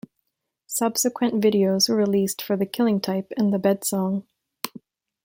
Subsequent 0.65 1.35
videos 1.43 1.87
were 1.87 1.95
released 1.95 2.41
for 2.41 2.57
"The 2.57 2.65
Killing 2.65 2.99
Type" 3.01 3.31
and 3.37 3.53
"The 3.53 3.59
Bed 3.59 3.83
Song". 3.85 4.25